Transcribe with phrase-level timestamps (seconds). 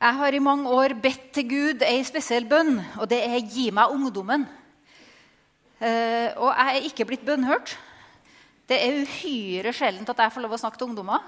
[0.00, 3.70] Jeg har i mange år bedt til Gud ei spesiell bønn, og det er 'gi
[3.70, 4.46] meg ungdommen'.
[5.80, 7.76] Eh, og jeg er ikke blitt bønnhørt.
[8.66, 11.20] Det er uhyre sjeldent at jeg får lov å snakke til ungdommer.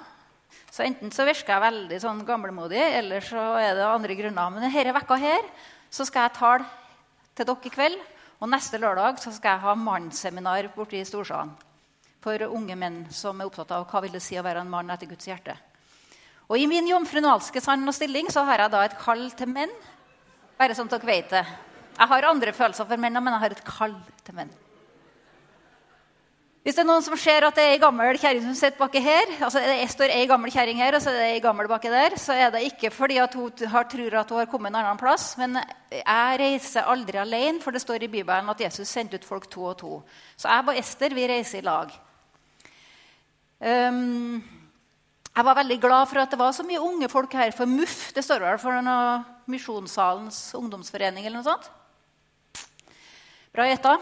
[0.70, 4.50] Så Enten så virker jeg veldig sånn gamlemodig, eller så er det andre grunner.
[4.50, 5.42] Men denne vekka her
[5.90, 6.64] så skal jeg tale
[7.34, 7.98] til dere i kveld.
[8.40, 11.52] Og neste lørdag så skal jeg ha mannsseminar borte i Storsalen
[12.22, 14.90] for unge menn som er opptatt av hva vil det si å være en mann
[14.90, 15.58] etter Guds hjerte.
[16.50, 19.72] Og I min jomfrunalske sann og stilling så har jeg da et kall til menn.
[20.58, 21.46] Bare sånn at dere vet det.
[21.98, 24.52] Jeg har andre følelser for menn, men jeg har et kall til menn.
[26.62, 29.00] Hvis det er noen som ser at det er ei gammel kjerring som sitter baki
[29.02, 31.90] her, altså det står ei gammel kjerring her, og så er det ei gammel baki
[31.90, 34.78] der, så er det ikke fordi at hun har, tror at hun har kommet en
[34.78, 35.32] annen plass.
[35.40, 35.58] Men
[35.90, 39.66] jeg reiser aldri alene, for det står i Bibelen at Jesus sendte ut folk to
[39.72, 39.98] og to.
[40.38, 41.98] Så jeg og Ester vi reiser i lag.
[43.58, 44.38] Um,
[45.32, 47.54] jeg var veldig glad for at det var så mye unge folk her.
[47.56, 51.70] For MUF det står vel for noe Misjonssalens ungdomsforening eller noe sånt.
[53.52, 53.96] Bra gjetta.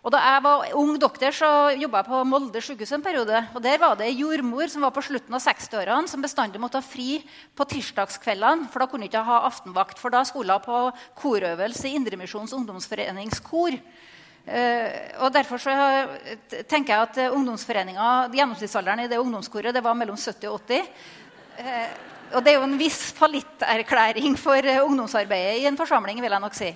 [0.00, 3.42] Og da jeg var ung doktor, så jobba jeg på Molde sykehus en periode.
[3.52, 6.80] og Der var det ei jordmor som var på slutten av 60-årene, som bestandig måtte
[6.80, 7.18] ha fri
[7.56, 8.70] på tirsdagskveldene.
[8.72, 10.80] For da kunne hun ikke ha aftenvakt, for da skulle hun på
[11.20, 13.76] korøvelse i Indremisjons ungdomsforenings kor.
[14.40, 15.72] Uh, og Derfor så
[16.68, 20.88] tenker jeg at ungdomsforeninga, gjennomsnittsalderen i det ungdomskoret det var mellom 70 og 80.
[21.60, 21.90] Uh,
[22.30, 26.22] og det er jo en viss fallitterklæring for ungdomsarbeidet i en forsamling.
[26.22, 26.70] vil jeg nok si.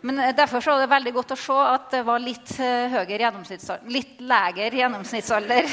[0.00, 4.20] Men derfor derfor er det veldig godt å se at det var litt, uh, litt
[4.20, 5.72] lægere gjennomsnittsalder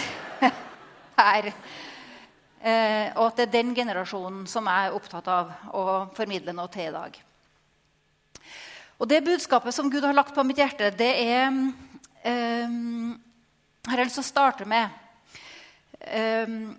[1.21, 1.51] her.
[2.65, 5.83] Og at det er den generasjonen som jeg er opptatt av å
[6.17, 7.19] formidle noe til i dag.
[8.95, 13.15] Og det budskapet som Gud har lagt på mitt hjerte, det er um,
[13.85, 14.89] Har jeg lyst til å starte med
[16.47, 16.69] um,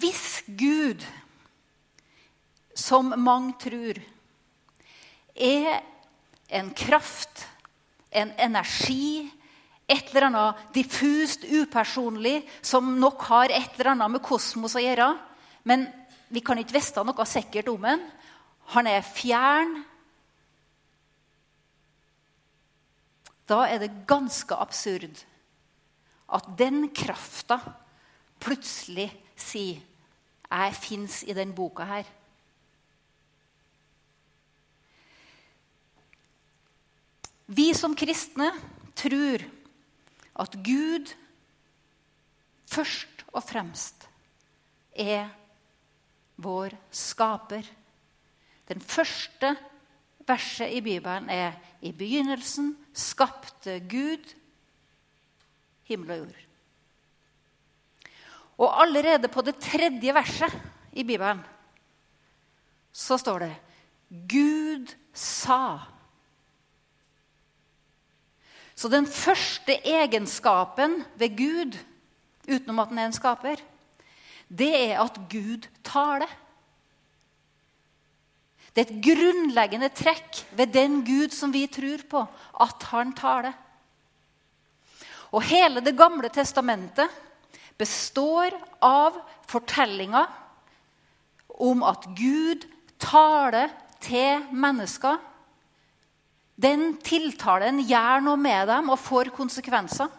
[0.00, 1.02] Hvis Gud,
[2.76, 3.98] som mange tror
[5.34, 5.80] er
[6.50, 7.46] en kraft,
[8.10, 9.30] en energi,
[9.90, 15.08] et eller annet diffust, upersonlig, som nok har et eller annet med kosmos å gjøre.
[15.66, 15.88] Men
[16.30, 18.04] vi kan ikke vite noe sikkert om den.
[18.70, 19.80] Han er fjern.
[23.50, 25.24] Da er det ganske absurd
[26.30, 27.58] at den krafta
[28.40, 29.82] plutselig sier
[30.50, 32.06] 'Jeg fins i den boka her'.
[37.46, 38.52] Vi som kristne
[38.94, 39.42] tror
[40.38, 41.10] at Gud
[42.70, 44.06] først og fremst
[44.94, 45.28] er
[46.36, 47.66] vår skaper.
[48.70, 49.56] Den første
[50.28, 54.34] verset i Bibelen er i begynnelsen skapte Gud
[55.90, 56.42] himmel og jord.
[58.60, 60.54] Og allerede på det tredje verset
[60.92, 61.40] i Bibelen
[62.92, 63.54] så står det
[64.30, 65.78] Gud sa.
[68.74, 71.78] Så den første egenskapen ved Gud,
[72.48, 73.62] utenom at han er en skaper,
[74.48, 76.30] det er at Gud taler.
[78.74, 82.22] Det er et grunnleggende trekk ved den Gud som vi tror på,
[82.60, 83.56] at han taler.
[85.30, 87.10] Og hele Det gamle testamentet
[87.78, 89.16] består av
[89.48, 90.26] fortellinger
[91.60, 92.66] om at Gud
[92.98, 93.70] taler
[94.00, 95.18] til mennesker
[96.60, 100.10] den tiltalen gjør noe med dem og får konsekvenser.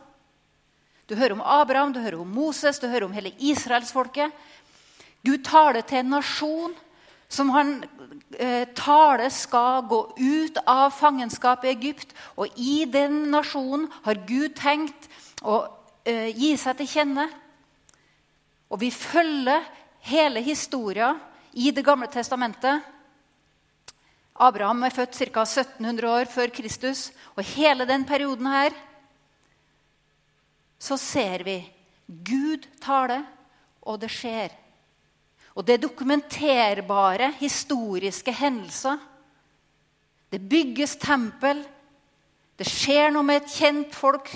[1.06, 4.32] Du hører om Abraham, du hører om Moses, du hører om hele israelsfolket.
[5.22, 6.74] Gud taler til en nasjon
[7.32, 7.78] som han
[8.36, 12.16] eh, taler skal gå ut av fangenskapet i Egypt.
[12.36, 15.08] Og i den nasjonen har Gud tenkt
[15.42, 15.64] å
[16.04, 17.30] eh, gi seg til kjenne.
[18.72, 19.64] Og vi følger
[20.12, 21.20] hele historien
[21.52, 22.86] i Det gamle testamentet
[24.42, 25.44] Abraham er født ca.
[25.44, 27.12] 1700 år før Kristus.
[27.36, 28.76] Og hele den perioden her
[30.82, 31.60] så ser vi
[32.08, 33.22] Gud tale,
[33.86, 34.61] og det skjer.
[35.56, 38.98] Og det er dokumenterbare historiske hendelser.
[40.32, 41.60] Det bygges tempel.
[42.56, 44.32] Det skjer noe med et kjent folk.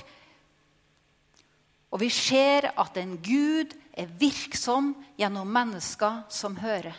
[1.96, 6.98] Og vi ser at en Gud er virksom gjennom mennesker som hører.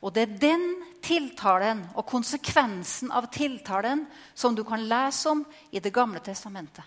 [0.00, 0.64] Og det er den
[1.04, 6.84] tiltalen og konsekvensen av tiltalen som du kan lese om i Det gamle testamentet.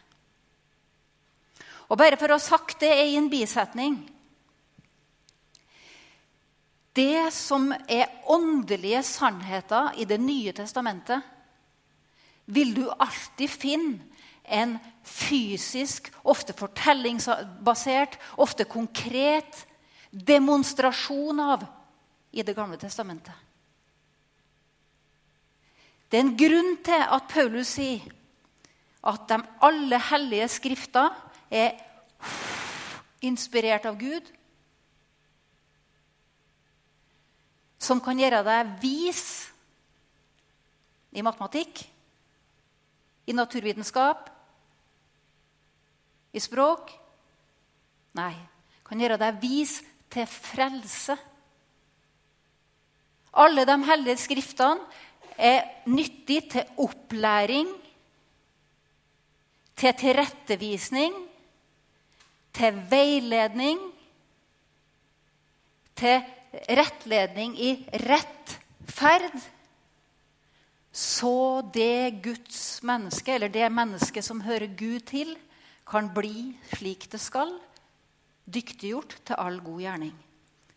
[1.93, 3.99] Og bare for å ha sagt det i en bisetning
[6.97, 11.21] Det som er åndelige sannheter i Det nye testamentet,
[12.45, 14.09] vil du alltid finne
[14.43, 14.75] en
[15.07, 19.61] fysisk, ofte fortellingsbasert, ofte konkret
[20.11, 21.63] demonstrasjon av
[22.33, 23.33] i Det gamle testamentet.
[26.09, 28.03] Det er en grunn til at Paulus sier
[29.03, 31.15] at de alle hellige skrifter
[31.51, 31.75] er
[33.23, 34.27] inspirert av Gud.
[37.83, 39.23] Som kan gjøre deg vis
[41.13, 41.83] i matematikk,
[43.27, 44.29] i naturvitenskap,
[46.33, 46.91] i språk.
[48.17, 48.33] Nei,
[48.87, 49.77] kan gjøre deg vis
[50.13, 51.15] til frelse.
[53.33, 54.85] Alle de hellige skriftene
[55.37, 57.69] er nyttige til opplæring,
[59.75, 61.15] til tilrettevisning,
[62.63, 63.79] til veiledning,
[65.99, 66.21] til
[66.71, 67.73] rettledning i
[68.05, 68.55] rett
[68.87, 69.35] ferd.
[70.93, 75.35] Så det Guds menneske, eller det mennesket som hører Gud til,
[75.89, 77.51] kan bli slik det skal,
[78.45, 80.15] dyktiggjort til all god gjerning.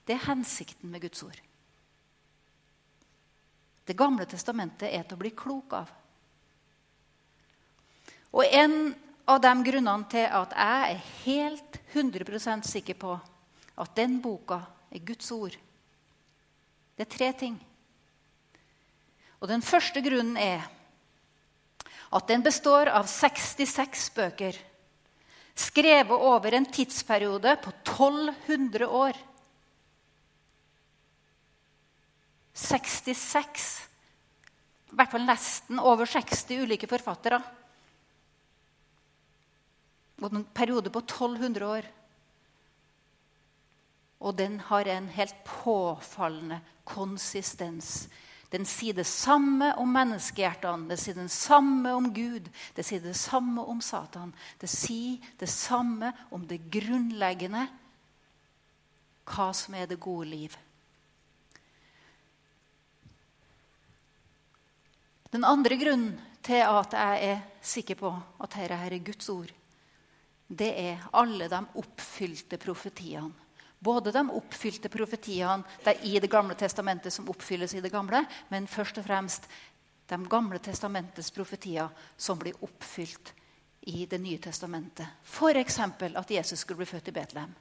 [0.06, 1.38] Det er hensikten med Guds ord.
[3.86, 5.90] Det gamle testamentet er til å bli klok av.
[8.34, 13.16] Og en av de grunnene til at jeg er helt 100% sikker på
[13.76, 15.56] at den boka er Guds ord,
[16.96, 17.56] det er tre ting.
[19.42, 20.64] Og Den første grunnen er
[22.16, 24.56] at den består av 66 bøker
[25.56, 29.18] skrevet over en tidsperiode på 1200 år.
[32.56, 33.66] 66
[34.92, 37.42] I hvert fall nesten over 60 ulike forfattere.
[40.22, 41.88] Og en periode på 1200 år.
[44.20, 48.08] Og den har en helt påfallende konsistens.
[48.50, 52.46] Den sier det samme om menneskehjertene, det sier det samme om Gud,
[52.76, 54.30] det sier det samme om Satan.
[54.60, 57.66] Det sier det samme om det grunnleggende,
[59.26, 60.54] hva som er det gode liv.
[65.34, 66.14] Den andre grunnen
[66.46, 69.50] til at jeg er sikker på at dette er Guds ord,
[70.46, 73.32] det er alle de oppfylte profetiene.
[73.78, 78.98] Både de oppfylte profetiene i Det gamle testamentet som oppfylles i det gamle, men først
[78.98, 79.48] og fremst
[80.08, 83.32] de gamle testamentets profetier som blir oppfylt
[83.86, 85.06] i Det nye testamentet.
[85.22, 85.78] F.eks.
[85.78, 87.54] at Jesus skulle bli født i Betlehem.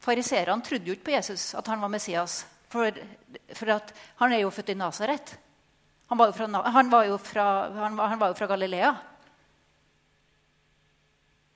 [0.00, 2.46] Fariseerne trodde jo ikke på Jesus, at han var Messias.
[2.68, 2.90] For,
[3.54, 3.80] for
[4.16, 5.38] han er jo født i Nasaret.
[6.08, 7.04] Han, han, han, han var
[8.28, 8.94] jo fra Galilea.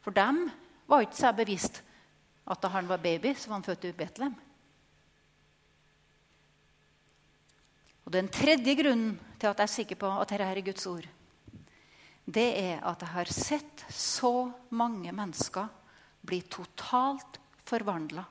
[0.05, 0.45] For dem
[0.87, 1.81] var ikke seg bevisst
[2.45, 4.35] at da han var baby, så var han født i Betlehem.
[8.05, 11.07] Og Den tredje grunnen til at jeg er sikker på at dette er Guds ord,
[12.25, 15.69] det er at jeg har sett så mange mennesker
[16.25, 18.25] bli totalt forvandla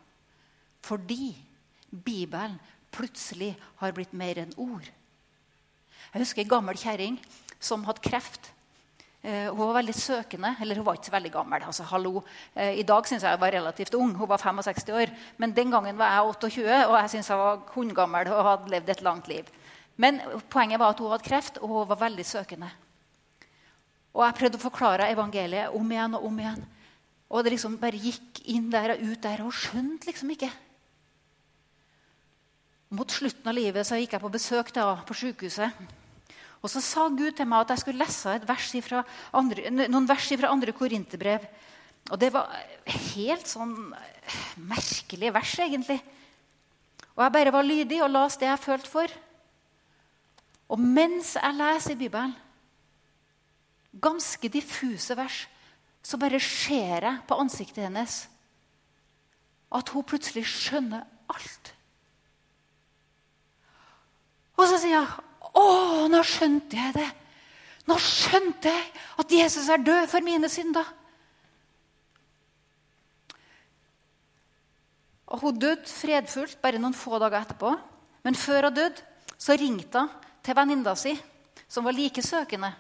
[0.84, 1.32] fordi
[1.90, 2.58] Bibelen
[2.92, 4.84] plutselig har blitt mer enn ord.
[6.12, 7.16] Jeg husker ei gammel kjerring
[7.64, 8.50] som hadde kreft.
[9.24, 10.56] Eh, hun var veldig søkende.
[10.62, 11.64] Eller hun var ikke så veldig gammel.
[11.64, 12.24] altså hallo.
[12.56, 14.16] Eh, I dag syns jeg hun var relativt ung.
[14.16, 15.14] Hun var 65 år.
[15.38, 18.90] Men den gangen var jeg 28, og jeg syns jeg var hundgammel og hadde levd
[18.90, 19.46] et langt liv.
[19.96, 22.70] Men poenget var at hun hadde kreft, og hun var veldig søkende.
[24.14, 26.66] Og jeg prøvde å forklare evangeliet om igjen og om igjen.
[27.30, 29.42] Og det liksom bare gikk inn der og ut der.
[29.46, 30.52] Og skjønte liksom ikke.
[32.94, 35.72] Mot slutten av livet så gikk jeg på besøk da, på sykehuset.
[36.64, 38.70] Og så sa Gud til meg at jeg skulle lese vers
[39.36, 41.44] andre, noen vers fra andre korinterbrev.
[42.12, 42.52] Og det var
[43.14, 43.74] helt sånn
[44.72, 46.00] merkelige vers, egentlig.
[47.14, 49.18] Og jeg bare var lydig og leste det jeg følte for.
[50.72, 52.34] Og mens jeg leser i Bibelen,
[53.94, 55.44] ganske diffuse vers,
[56.04, 58.24] så bare ser jeg på ansiktet hennes
[59.74, 61.74] at hun plutselig skjønner alt.
[64.58, 65.24] Og så sier jeg,
[65.54, 67.12] 'Å, nå skjønte jeg det.'
[67.84, 68.84] Nå skjønte jeg
[69.20, 70.88] at Jesus er død for mine synder.
[75.28, 77.74] Og Hun døde fredfullt bare noen få dager etterpå.
[78.24, 79.04] Men før hun døde,
[79.38, 80.10] så ringte hun
[80.44, 81.12] til venninna si,
[81.68, 82.72] som var like søkende.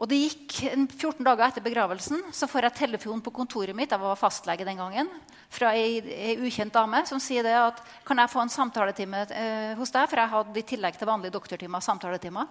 [0.00, 0.54] Og det gikk
[0.96, 4.80] 14 dager etter begravelsen så får jeg telefon på kontoret mitt jeg var fastlege den
[4.80, 5.10] gangen,
[5.52, 6.00] fra ei,
[6.40, 10.08] ukjent dame som sier det at kan jeg få en samtaletime eh, hos deg.
[10.08, 12.48] For jeg hadde i tillegg til vanlige doktortimer samtaletimer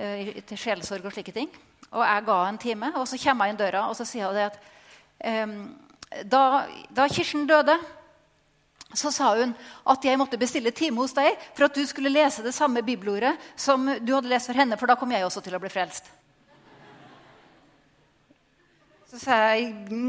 [0.00, 1.52] eh, til sjelesorg og slike ting.
[1.92, 4.40] Og jeg ga en time, og så kommer jeg inn døra og så sier hun
[4.40, 4.58] det at
[5.20, 5.54] eh,
[6.24, 6.42] da,
[6.96, 7.76] da Kirsten døde
[8.94, 9.52] så sa hun
[9.90, 13.36] at jeg måtte bestille time hos deg for at du skulle lese det samme bibelordet
[13.52, 16.08] som du hadde lest for henne, for da kom jeg også til å bli frelst.
[19.14, 19.68] Så sa jeg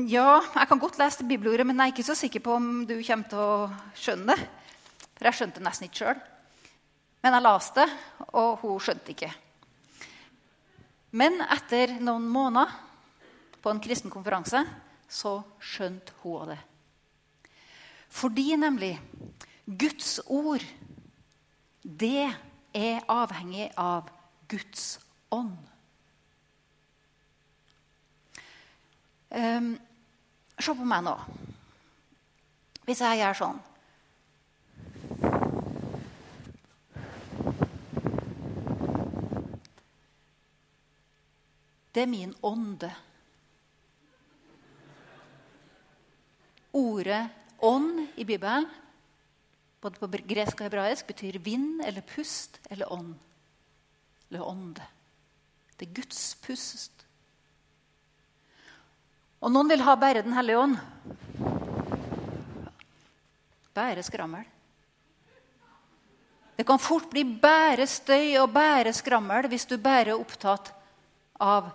[0.10, 2.96] ja, jeg kan godt lese bibelordet, men jeg er ikke så sikker på om du
[3.06, 4.48] kommer til å skjønne det.
[5.12, 6.24] For jeg skjønte det nesten ikke sjøl.
[7.22, 8.00] Men jeg leste det,
[8.42, 9.30] og hun skjønte ikke.
[11.22, 12.74] Men etter noen måneder
[13.62, 14.64] på en kristen konferanse
[15.06, 16.58] så skjønte hun det.
[18.10, 18.96] Fordi nemlig
[19.70, 20.66] Guds ord,
[21.86, 22.26] det
[22.74, 24.10] er avhengig av
[24.50, 24.96] Guds
[25.30, 25.75] ånd.
[29.36, 29.74] Um,
[30.56, 31.14] se på meg nå.
[32.86, 33.64] Hvis jeg gjør sånn
[41.96, 42.90] Det er min ånde.
[46.76, 47.30] Ordet
[47.64, 48.68] 'ånd' i Bibelen,
[49.82, 53.16] både på gresk og hebraisk, betyr vind eller pust eller ånd.
[54.30, 54.84] Eller ånde.
[55.80, 56.95] Det er Guds pust.
[59.44, 60.78] Og noen vil ha bare Den hellige ånd.
[63.76, 64.46] Bare skrammel.
[66.56, 70.72] Det kan fort bli bare støy og bare skrammel hvis du bare er opptatt
[71.44, 71.74] av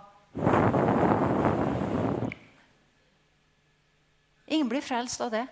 [4.50, 5.44] Ingen blir frelst av det.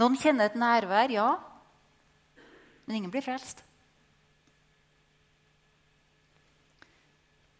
[0.00, 1.26] Noen kjenner et nærvær, ja.
[2.86, 3.60] Men ingen blir frelst.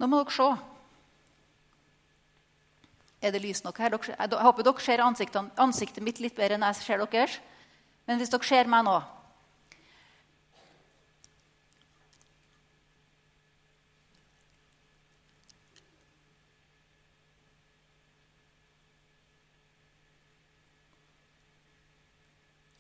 [0.01, 0.49] Nå må dere se.
[3.19, 3.97] Er det lys nok her?
[3.99, 7.39] Jeg håper dere ser ansiktet, mitt litt bedre enn jeg ser deres.
[8.07, 8.99] Men hvis dere ser meg nå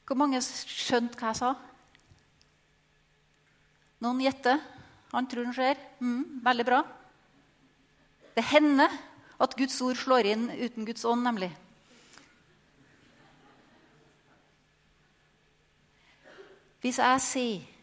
[0.08, 1.50] Hvor mange skjønte hva jeg sa?
[4.00, 4.62] Noen gjetter?
[5.12, 5.82] Han tror han ser.
[6.00, 6.78] Mm, veldig bra.
[8.32, 8.94] Det hender
[9.38, 11.50] at Guds ord slår inn uten Guds ånd, nemlig.
[16.82, 17.74] Hvis jeg sier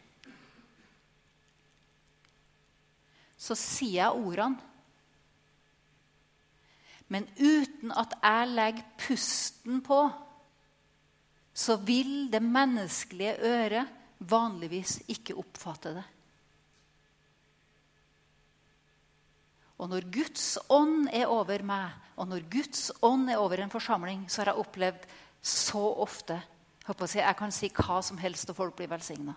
[3.46, 4.56] Så sier jeg ordene.
[7.14, 10.00] Men uten at jeg legger pusten på,
[11.54, 16.02] så vil det menneskelige øret vanligvis ikke oppfatte det.
[19.76, 24.24] Og når Guds ånd er over meg, og når Guds ånd er over en forsamling,
[24.28, 25.08] så har jeg opplevd
[25.46, 26.40] så ofte
[26.86, 29.34] jeg, jeg kan si hva som helst, og folk blir velsigna.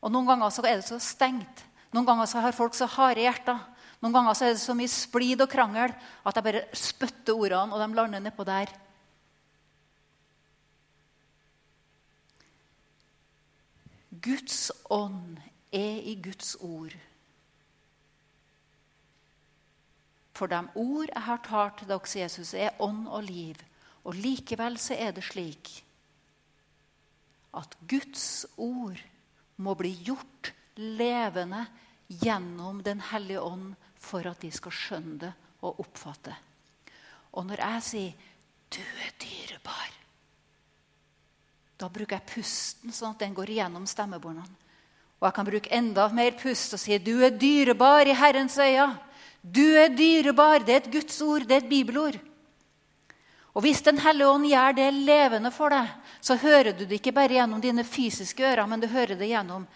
[0.00, 1.64] Og noen ganger så er det så stengt.
[1.92, 3.60] Noen ganger så har folk så harde hjerter.
[4.00, 7.76] Noen ganger så er det så mye splid og krangel at jeg bare spytter ordene,
[7.76, 8.72] og de lander nedpå der.
[14.22, 15.36] Guds ånd
[15.72, 16.96] er i Guds ord.
[20.42, 23.60] For de ord jeg har talt til dere, Jesus, er ånd og liv.
[24.02, 25.70] Og likevel så er det slik
[27.54, 28.98] at Guds ord
[29.62, 31.60] må bli gjort levende
[32.08, 35.30] gjennom Den hellige ånd for at de skal skjønne det
[35.62, 36.34] og oppfatte.
[37.38, 38.12] Og når jeg sier
[38.72, 39.94] 'du er dyrebar',
[41.78, 44.58] da bruker jeg pusten sånn at den går gjennom stemmebåndene.
[45.20, 49.11] Og jeg kan bruke enda mer pust og si 'du er dyrebar i Herrens øyne'.
[49.42, 50.62] Du er dyrebar.
[50.62, 52.18] Det er et Guds ord, det er et bibelord.
[53.52, 57.12] Og Hvis Den hellige ånd gjør det levende for deg, så hører du det ikke
[57.12, 59.66] bare gjennom dine fysiske ører, men du hører det gjennom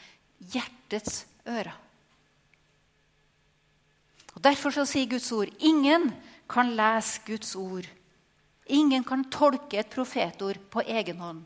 [0.41, 1.75] hjertets ører.
[4.37, 6.09] Og Derfor så sier Guds ord ingen
[6.49, 7.85] kan lese Guds ord.
[8.67, 11.45] Ingen kan tolke et profetord på egen hånd.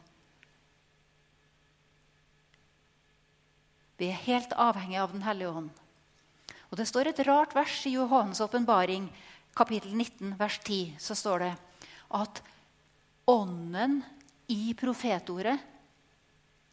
[4.01, 5.71] Vi er helt avhengig av Den hellige ånd.
[6.71, 9.09] Og Det står et rart vers i Johannes' åpenbaring,
[9.57, 10.95] kapittel 19, vers 10.
[10.99, 11.55] Så står det
[12.15, 12.43] at
[13.27, 14.05] ånden
[14.49, 15.59] i profetordet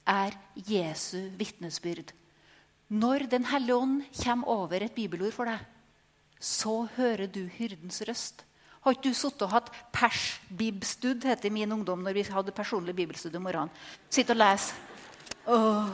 [0.08, 2.14] er Jesu vitnesbyrd.
[2.90, 5.60] Når Den hellige ånd kommer over et bibelord for deg,
[6.40, 8.46] så hører du hyrdens røst.
[8.82, 12.54] Har ikke du sittet og hatt pers-bibstud, het det i min ungdom når vi hadde
[12.56, 13.74] personlig bibelstud om morgenen?
[14.10, 14.70] Sitt og les.
[15.50, 15.90] Åh.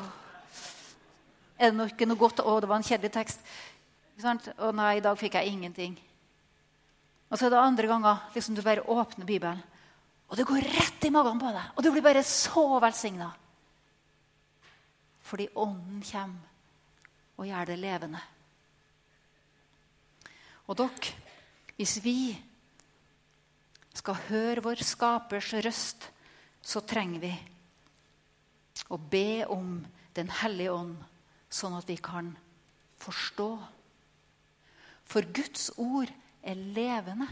[1.57, 2.43] Er det ikke noe godt?
[2.43, 3.41] Å, det var en kjedelig tekst.
[4.22, 5.96] Å nei, i dag fikk jeg ingenting.
[7.32, 9.62] Og så er det andre ganger liksom du bare åpner Bibelen,
[10.29, 11.74] og det går rett i magen på deg.
[11.74, 13.32] Og du blir bare så velsigna.
[15.24, 18.22] Fordi Ånden kommer og gjør det levende.
[20.70, 21.13] Og dere,
[21.77, 22.17] hvis vi
[23.93, 26.08] skal høre vår skapers røst,
[26.63, 27.34] så trenger vi
[28.93, 29.82] å be om
[30.13, 30.98] Den hellige ånd,
[31.50, 32.27] sånn at vi kan
[33.01, 33.48] forstå
[35.13, 36.10] for Guds ord
[36.41, 37.29] er levende.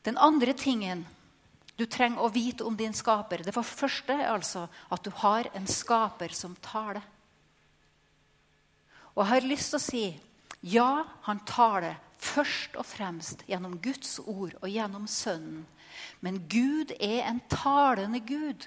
[0.00, 1.04] Den andre tingen
[1.76, 5.68] du trenger å vite om din skaper, det første er altså at du har en
[5.68, 7.04] skaper som taler.
[9.12, 10.04] Og jeg har lyst til å si
[10.72, 10.90] ja,
[11.24, 11.96] han taler
[12.30, 15.66] først og fremst gjennom Guds ord og gjennom Sønnen.
[16.24, 18.66] Men Gud er en talende Gud.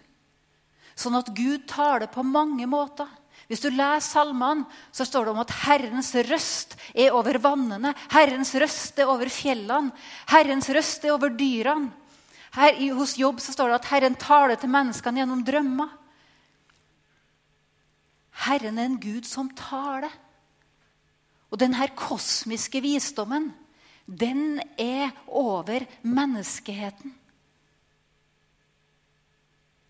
[0.94, 3.10] Sånn at Gud taler på mange måter.
[3.50, 7.94] Hvis du leser salmene, så står det om at Herrens røst er over vannene.
[8.14, 9.92] Herrens røst er over fjellene.
[10.32, 11.92] Herrens røst er over dyrene.
[12.54, 15.90] Her, hos Jobb så står det at Herren taler til menneskene gjennom drømmer.
[18.46, 20.14] Herren er en Gud som taler.
[21.54, 23.52] Og denne kosmiske visdommen,
[24.10, 27.14] den er over menneskeheten.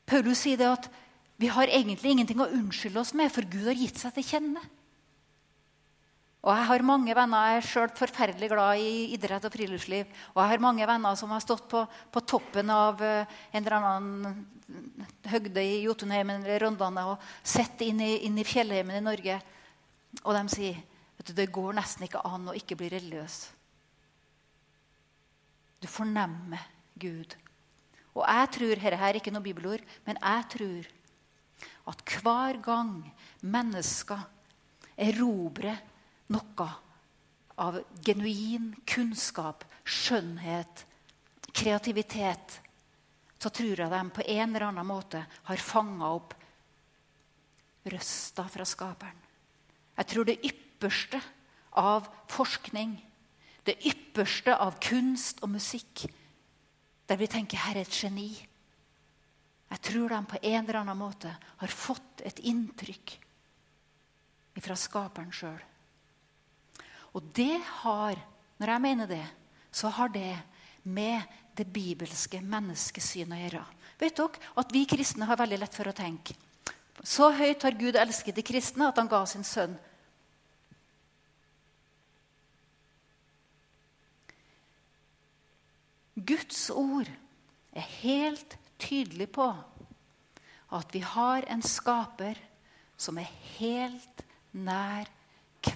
[0.04, 0.90] Paulus sier det at
[1.40, 4.62] vi har egentlig ingenting å unnskylde oss med, for Gud har gitt seg til kjenne.
[6.44, 10.10] Og Jeg har mange venner, jeg er selv forferdelig glad i idrett og friluftsliv.
[10.36, 13.78] Og jeg har mange venner som har stått på, på toppen av uh, en eller
[13.80, 14.42] annen
[15.32, 19.40] høgde i Jotunheimen eller Rondane og sett inn i, inn i fjellheimen i Norge.
[20.24, 20.82] Og de sier
[21.18, 23.38] vet du, det går nesten ikke an å ikke bli religiøs.
[25.84, 26.62] Du fornemmer
[27.00, 27.36] Gud.
[28.14, 30.92] Og jeg tror Dette her er ikke noe bibelord, men jeg tror
[31.92, 32.96] at hver gang
[33.42, 34.22] mennesker
[34.96, 35.82] erobrer
[36.32, 36.68] noe
[37.60, 40.86] av genuin kunnskap, skjønnhet,
[41.54, 42.60] kreativitet,
[43.38, 46.34] så tror jeg de på en eller annen måte har fanga opp
[47.92, 49.20] røsta fra skaperen.
[49.98, 50.40] Jeg tror det
[50.84, 51.22] ypperste
[51.80, 52.98] av forskning,
[53.64, 56.06] det ypperste av kunst og musikk,
[57.08, 58.48] der vi tenker 'her er et geni'.
[59.72, 63.20] Jeg tror de på en eller annen måte har fått et inntrykk
[64.62, 65.62] fra skaperen sjøl.
[67.14, 68.16] Og det har,
[68.60, 69.26] når jeg mener det,
[69.72, 70.38] så har det
[70.84, 71.22] med
[71.56, 73.66] det bibelske menneskesynet å gjøre.
[74.00, 76.36] Vet dere at Vi kristne har veldig lett for å tenke.
[77.04, 79.78] Så høyt har Gud elsket de kristne at han ga sin sønn.
[86.26, 87.10] Guds ord
[87.74, 89.48] er helt tydelig på
[90.74, 92.40] at vi har en skaper
[92.98, 95.10] som er helt nær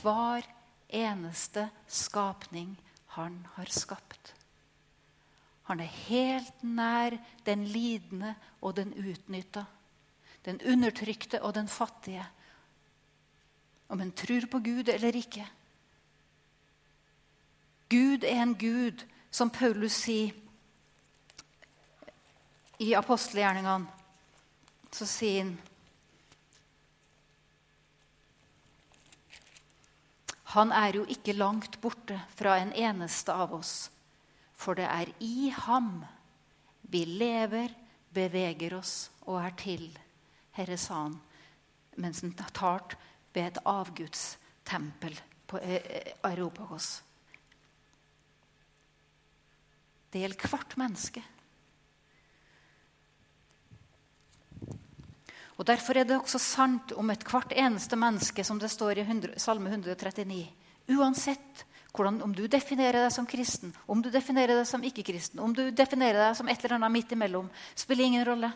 [0.02, 0.46] hver
[0.94, 2.76] eneste skapning
[3.16, 4.34] han har skapt.
[5.68, 9.66] Han er helt nær den lidende og den utnytta,
[10.46, 12.24] den undertrykte og den fattige.
[13.90, 15.46] Om en tror på Gud eller ikke.
[17.90, 20.34] Gud er en Gud, som Paulus sier
[22.78, 23.88] i apostelgjerningene.
[24.92, 25.58] Så sier han
[30.56, 33.92] Han er jo ikke langt borte fra en eneste av oss.
[34.56, 36.06] For det er i ham
[36.88, 37.74] vi lever,
[38.16, 39.90] beveger oss og er til.
[40.56, 41.18] Herre sa han
[41.98, 42.98] mens han talte
[43.34, 47.02] ved et avgudstempel på eh, eh, Areopagos.
[50.12, 51.24] Det gjelder hvert menneske.
[55.58, 59.40] Og Derfor er det også sant om ethvert eneste menneske, som det står i 100,
[59.42, 60.44] Salme 139.
[60.94, 61.66] Uansett
[61.98, 65.72] hvordan, om du definerer deg som kristen, om du definerer deg som ikke-kristen, om du
[65.74, 68.52] definerer deg som et eller annet midt imellom, spiller ingen rolle.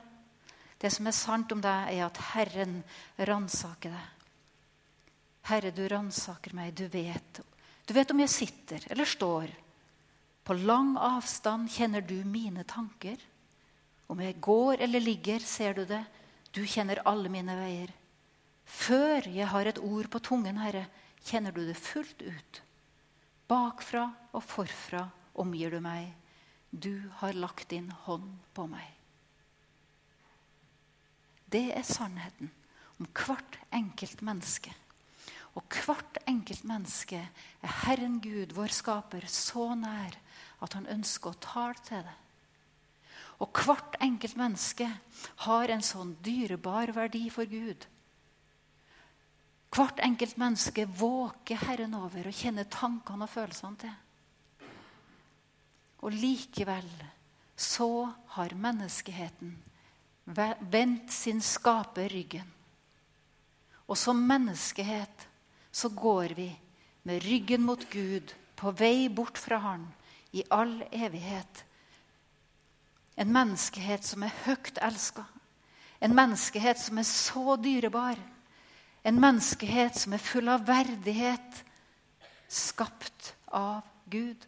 [0.77, 2.79] Det som er sant om deg, er at Herren
[3.17, 4.21] ransaker deg.
[5.49, 6.73] Herre, du ransaker meg.
[6.77, 7.41] Du vet.
[7.85, 9.49] Du vet om jeg sitter eller står.
[10.43, 13.17] På lang avstand kjenner du mine tanker.
[14.11, 16.03] Om jeg går eller ligger, ser du det.
[16.51, 17.91] Du kjenner alle mine veier.
[18.65, 20.87] Før jeg har et ord på tungen, Herre,
[21.23, 22.61] kjenner du det fullt ut.
[23.51, 25.05] Bakfra og forfra
[25.39, 26.09] omgir du meg.
[26.71, 28.87] Du har lagt din hånd på meg.
[31.51, 32.51] Det er sannheten
[32.97, 34.71] om hvert enkelt menneske.
[35.59, 40.15] Og hvert enkelt menneske er Herren Gud, vår skaper, så nær
[40.61, 42.17] at han ønsker å tale til det.
[43.41, 44.85] Og hvert enkelt menneske
[45.47, 47.87] har en sånn dyrebar verdi for Gud.
[49.71, 53.97] Hvert enkelt menneske våker Herren over og kjenner tankene og følelsene til.
[56.01, 56.89] Og likevel
[57.55, 59.53] så har menneskeheten
[60.71, 62.47] vendt sin skaper ryggen.
[63.89, 65.25] Og som menneskehet
[65.71, 66.49] så går vi
[67.07, 69.87] med ryggen mot Gud, på vei bort fra Han,
[70.31, 71.65] i all evighet
[73.21, 75.25] En menneskehet som er høyt elska.
[76.01, 78.17] En menneskehet som er så dyrebar.
[79.03, 81.59] En menneskehet som er full av verdighet,
[82.49, 84.47] skapt av Gud.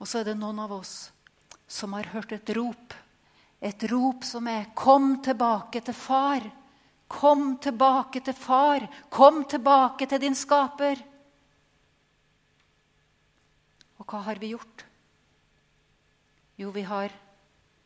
[0.00, 1.10] Og så er det noen av oss
[1.70, 2.94] som har hørt et rop.
[3.60, 6.50] Et rop som er 'Kom tilbake til far'.
[7.10, 8.86] Kom tilbake til far.
[9.10, 11.00] Kom tilbake til din skaper.
[13.98, 14.84] Og hva har vi gjort?
[16.60, 17.12] Jo, vi har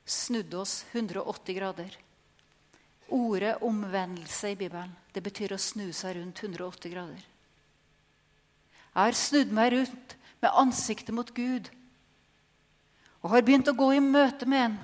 [0.05, 1.97] snudd oss 180 grader.
[3.15, 7.23] Ordet omvendelse i Bibelen det betyr å snu seg rundt 180 grader.
[8.95, 11.71] Jeg har snudd meg rundt med ansiktet mot Gud
[13.25, 14.75] og har begynt å gå i møte med en.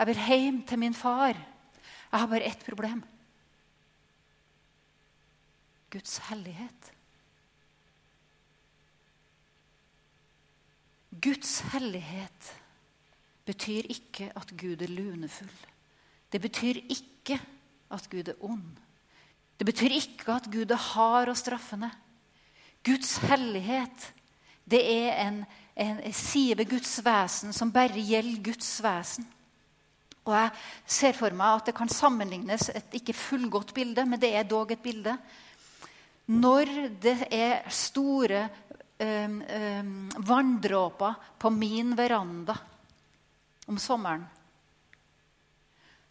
[0.00, 1.36] Jeg vil hjem til min far.
[2.10, 3.02] Jeg har bare ett problem.
[5.90, 6.90] Guds hellighet.
[11.20, 12.50] Guds hellighet
[13.46, 15.50] betyr ikke at Gud er lunefull.
[16.30, 17.40] Det betyr ikke
[17.90, 18.78] at Gud er ond.
[19.58, 21.90] Det betyr ikke at Gud er hard og straffende.
[22.86, 24.12] Guds hellighet,
[24.64, 25.42] det er en
[25.80, 29.26] en side ved Guds vesen som bare gjelder Guds vesen.
[30.28, 30.50] Og Jeg
[30.86, 34.72] ser for meg at det kan sammenlignes et ikke fullgodt bilde, men det er dog
[34.72, 35.16] et bilde.
[36.30, 38.44] Når det er store
[39.00, 42.54] um, um, vanndråper på min veranda
[43.66, 44.26] om sommeren,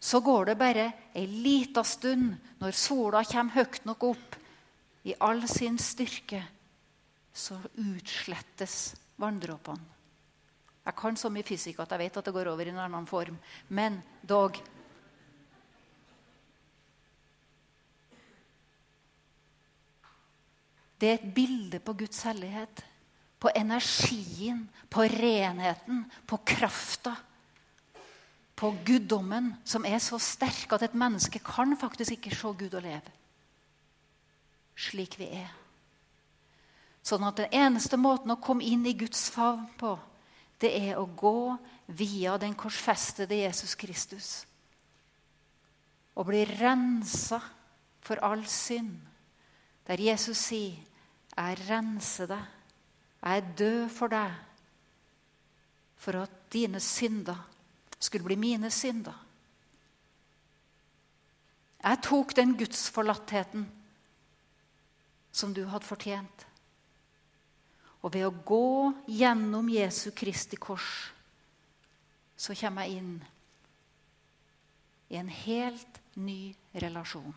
[0.00, 4.36] så går det bare ei lita stund når sola kommer høyt nok opp
[5.04, 6.40] i all sin styrke,
[7.32, 9.99] så utslettes vanndråpene.
[10.90, 13.06] Jeg kan så mye fysikk at jeg vet at det går over i en annen
[13.06, 13.38] form.
[13.68, 14.58] Men dog
[21.00, 22.82] Det er et bilde på Guds hellighet.
[23.40, 27.14] På energien, på renheten, på krafta.
[28.52, 32.84] På guddommen, som er så sterk at et menneske kan faktisk ikke se Gud og
[32.84, 33.16] leve
[34.80, 35.50] slik vi er.
[37.04, 39.94] Sånn at den eneste måten å komme inn i Guds favn på,
[40.60, 41.56] det er å gå
[41.96, 44.28] via den korsfestede Jesus Kristus.
[46.16, 47.40] Og bli rensa
[48.04, 48.98] for all synd.
[49.86, 50.76] Der Jesus sier,
[51.36, 52.44] 'Jeg renser deg.
[53.22, 54.34] Jeg er død for deg.'
[55.96, 57.48] For at dine synder
[57.98, 59.26] skulle bli mine synder.
[61.82, 63.66] Jeg tok den gudsforlattheten
[65.32, 66.46] som du hadde fortjent.
[68.00, 71.10] Og ved å gå gjennom Jesu Kristi kors
[72.40, 73.16] så kommer jeg inn
[75.12, 77.34] i en helt ny relasjon.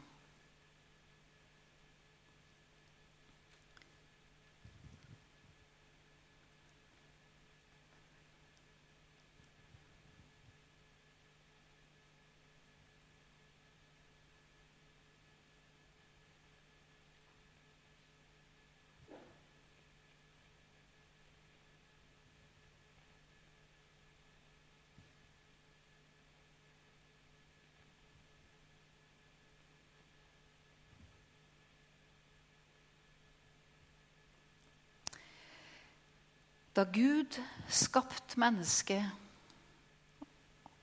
[36.73, 37.37] Da Gud
[37.69, 39.05] skapte mennesket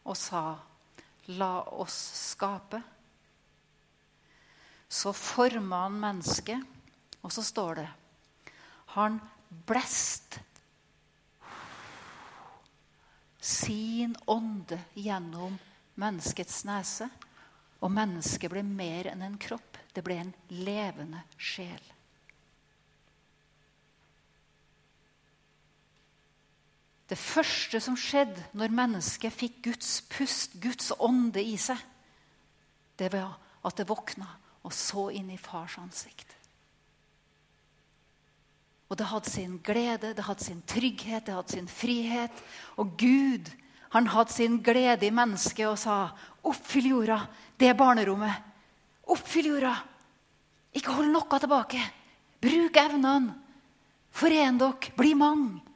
[0.04, 0.58] og sa
[1.26, 1.98] 'la oss
[2.32, 2.82] skape',
[4.88, 6.62] så forma han mennesket,
[7.22, 7.88] og så står det
[8.86, 9.20] Han
[9.66, 10.40] blest
[13.40, 15.58] sin ånde gjennom
[15.94, 17.08] menneskets nese.
[17.80, 19.78] Og mennesket ble mer enn en kropp.
[19.94, 21.80] Det ble en levende sjel.
[27.10, 31.78] Det første som skjedde når mennesket fikk Guds pust, Guds ånde i seg,
[33.00, 33.34] det var
[33.66, 34.28] at det våkna
[34.62, 36.36] og så inn i fars ansikt.
[38.90, 42.42] Og det hadde sin glede, det hadde sin trygghet, det hadde sin frihet.
[42.78, 43.50] Og Gud
[43.94, 46.10] han hadde sin glede i mennesket og sa,
[46.42, 47.26] 'Oppfyll jorda,
[47.58, 48.34] det er barnerommet.
[49.06, 49.74] Oppfyll jorda.
[50.74, 51.80] Ikke hold noe tilbake.
[52.40, 53.34] Bruk evnene.
[54.10, 54.94] Foren dere.
[54.96, 55.69] Bli mange.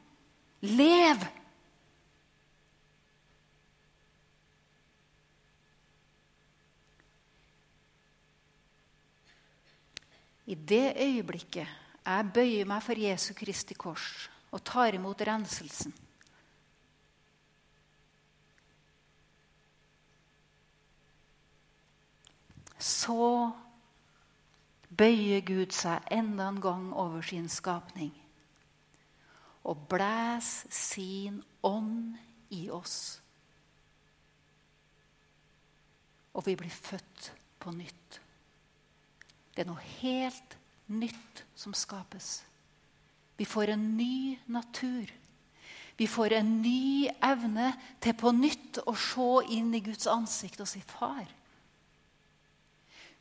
[0.65, 1.25] Lev!
[10.45, 11.67] I det øyeblikket
[12.05, 15.93] jeg bøyer meg for Jesu Kristi kors og tar imot renselsen
[22.85, 23.51] Så
[24.93, 28.13] bøyer Gud seg enda en gang over sin skapning.
[29.65, 32.15] Og blæs sin ånd
[32.53, 33.21] i oss.
[36.35, 38.19] Og vi blir født på nytt.
[39.55, 40.57] Det er noe helt
[40.91, 42.43] nytt som skapes.
[43.39, 45.09] Vi får en ny natur.
[45.97, 47.71] Vi får en ny evne
[48.03, 51.31] til på nytt å se inn i Guds ansikt og si 'Far'.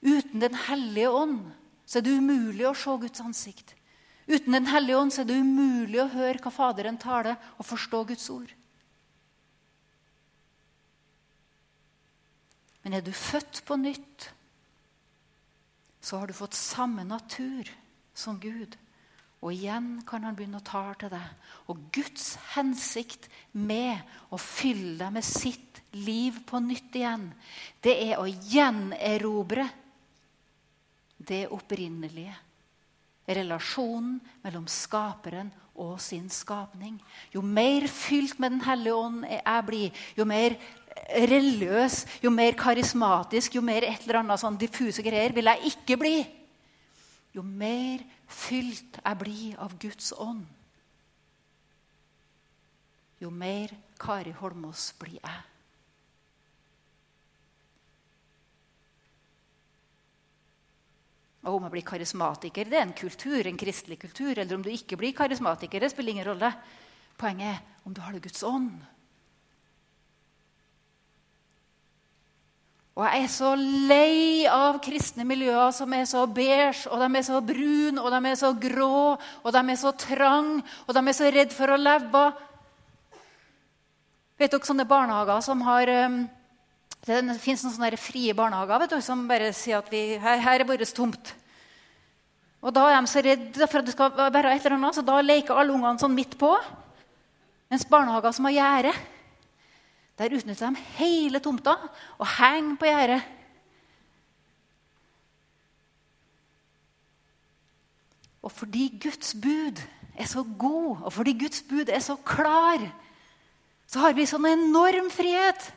[0.02, 1.52] Uten Den hellige ånd
[1.86, 3.74] så er det umulig å se Guds ansikt.
[4.26, 8.28] Uten Den hellige ånd er det umulig å høre hva Faderen taler, og forstå Guds
[8.32, 8.52] ord.
[12.84, 14.30] Men er du født på nytt,
[16.04, 17.68] så har du fått samme natur
[18.16, 18.76] som Gud.
[19.44, 21.24] Og igjen kan han begynne å tale til deg.
[21.68, 24.00] Og Guds hensikt med
[24.32, 27.28] å fylle deg med sitt liv på nytt igjen,
[27.84, 29.68] det er å gjenerobre
[31.24, 32.34] det opprinnelige.
[33.24, 36.98] Relasjonen mellom skaperen og sin skapning.
[37.34, 40.56] Jo mer fylt med Den hellige ånd jeg blir, jo mer
[41.10, 45.98] religiøs, jo mer karismatisk, jo mer et eller annet sånn diffuse greier vil jeg ikke
[45.98, 46.18] bli.
[47.34, 50.44] Jo mer fylt jeg blir av Guds ånd,
[53.18, 55.53] jo mer Kari Holmås blir jeg.
[61.44, 64.32] Om jeg blir karismatiker, det er en kultur, en kristelig kultur.
[64.32, 66.50] Eller om du ikke blir karismatiker, det spiller ingen rolle.
[67.20, 68.72] Poenget er om du har det Guds ånd.
[72.94, 77.26] Og jeg er så lei av kristne miljøer som er så beige, og de er
[77.26, 81.16] så brune, og de er så grå, og de er så trang, og de er
[81.18, 82.22] så redd for å leve.
[84.38, 85.90] Vet dere sånne barnehager som har
[87.08, 90.68] um, Det fins noen frie barnehager du, som bare sier at vi, her, her er
[90.68, 91.34] vårt tomt.
[92.64, 95.04] Og Da er de så redde for at det skal være et eller annet, så
[95.04, 96.54] da leker alle ungene sånn midt på.
[97.68, 98.94] Mens barnehager som har gjerde,
[100.16, 101.74] der utnytter de hele tomta
[102.16, 103.30] og henger på gjerdet.
[108.44, 109.80] Og fordi Guds bud
[110.14, 112.82] er så god, og fordi Guds bud er så klar,
[113.88, 115.72] så har vi sånn enorm frihet.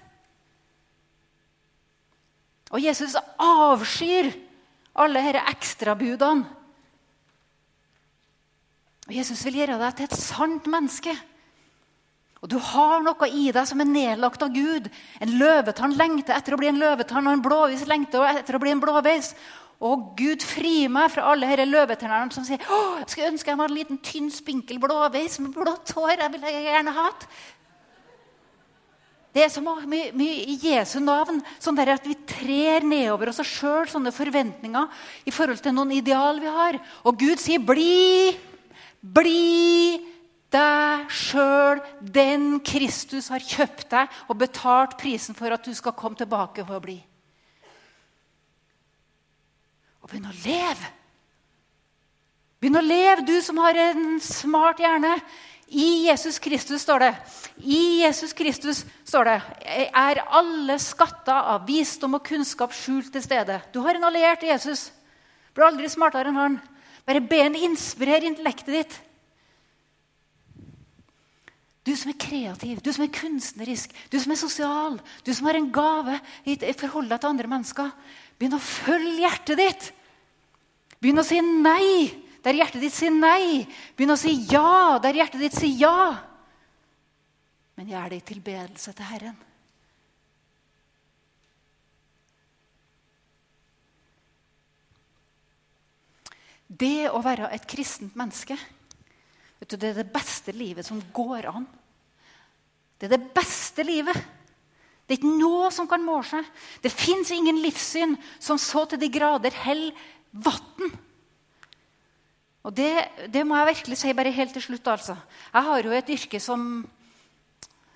[2.73, 4.31] Og Jesus avskyr
[4.97, 6.53] alle disse ekstrabudene.
[9.07, 11.13] Og Jesus vil gjøre deg til et sant menneske.
[12.43, 14.89] Og du har noe i deg som er nedlagt av Gud.
[15.23, 18.73] En løvetann lengter etter å bli en løvetann, og en blåvis lengter etter å bli
[18.75, 19.31] en blåveis.
[19.87, 23.59] Og Gud fri meg fra alle disse løvetennene som sier å, jeg skulle ønske jeg
[23.59, 26.15] var en liten, tynn, spinkel blåveis med blått hår.
[26.17, 27.27] Jeg ville gjerne hatt.
[29.37, 34.09] Det er så mye, i Jesu navn sånn at vi trer nedover oss sjøl sånne
[34.09, 34.87] forventninger
[35.29, 36.79] i forhold til noen ideal vi har.
[37.05, 38.33] Og Gud sier 'bli,
[38.97, 40.01] bli'
[40.49, 46.17] deg sjøl, den Kristus har kjøpt deg og betalt prisen for at du skal komme
[46.17, 46.97] tilbake for å bli.
[50.01, 50.93] Og begynn å leve.
[52.57, 55.13] Begynn å leve, du som har en smart hjerne.
[55.67, 57.13] I Jesus Kristus står det
[57.59, 59.39] I Jesus Kristus står det,
[59.91, 63.59] er alle skatter av visdom og kunnskap skjult til stede.
[63.73, 64.91] Du har en alliert Jesus.
[65.55, 66.55] Blir aldri smartere enn han.
[67.07, 68.95] Bare be ham inspirere intellektet ditt.
[71.87, 75.55] Du som er kreativ, du som er kunstnerisk, du som er sosial, du som har
[75.55, 77.91] en gave i forholdet til andre mennesker.
[78.35, 79.85] Begynn å følge hjertet ditt.
[80.99, 83.65] Begynn å si nei der hjertet ditt sier nei.
[83.97, 85.97] Begynn å si ja der hjertet ditt sier ja.
[87.77, 89.35] Men gjør det i tilbedelse til Herren.
[96.67, 98.57] Det å være et kristent menneske
[99.57, 101.63] Vet du, Det er det beste livet som går an.
[102.99, 104.19] Det er det beste livet.
[105.07, 106.45] Det er ikke noe som kan måle seg.
[106.83, 109.97] Det fins ingen livssyn som så til de grader holder
[110.45, 110.93] vann.
[112.67, 112.91] Og det,
[113.31, 114.87] det, må jeg virkelig si bare helt til slutt.
[114.91, 115.15] altså.
[115.53, 116.83] Jeg har jo et yrke som,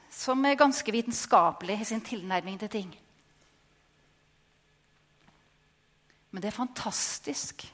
[0.10, 2.94] som er ganske vitenskapelig i sin tilnærming til ting.
[6.32, 7.66] Men det er fantastisk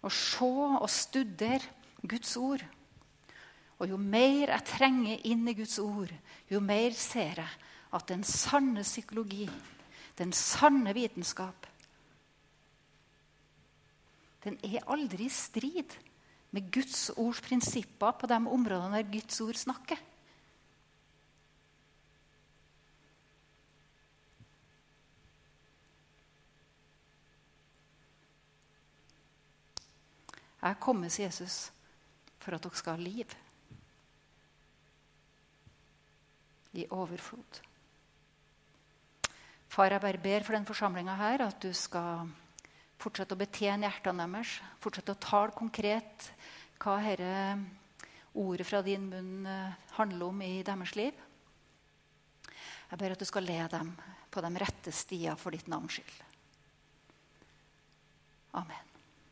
[0.00, 1.60] å se og studere
[2.08, 2.64] Guds ord.
[3.78, 6.10] Og jo mer jeg trenger inn i Guds ord,
[6.48, 7.60] jo mer ser jeg
[7.92, 9.44] at den sanne psykologi,
[10.16, 11.66] den sanne vitenskap,
[14.42, 15.94] den er aldri i strid
[16.52, 20.00] med Guds ords prinsipper på de områdene der Guds ord snakker.
[30.62, 31.72] Jeg kommer, sier Jesus,
[32.38, 33.32] for at dere skal ha liv.
[36.72, 37.60] i overflod.
[39.68, 42.30] Far, jeg bare ber for den forsamlinga her at du skal
[43.02, 44.56] fortsette å betjene hjertene deres.
[44.82, 46.30] Fortsette å tale konkret
[46.82, 47.32] hva dette
[48.38, 51.18] ordet fra din munn eh, handler om i deres liv.
[52.92, 53.92] Jeg ber at du skal le dem
[54.32, 56.22] på de rette stier for ditt navns skyld.
[58.60, 58.91] Amen.